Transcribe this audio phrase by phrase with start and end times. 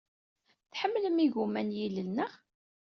[0.71, 2.33] Tḥemmlem igumma n yilel, naɣ?